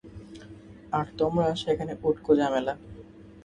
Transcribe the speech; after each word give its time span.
আর 0.91 1.05
তোমরা 1.19 1.47
সেখানে 1.63 1.93
উটকো 2.07 2.31
ঝামেলা। 2.39 2.73